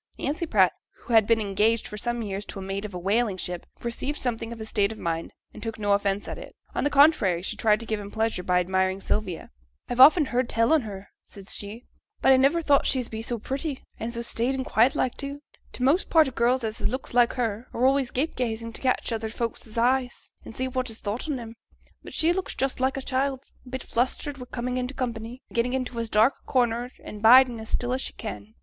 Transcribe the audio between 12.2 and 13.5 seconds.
I niver thought she's be so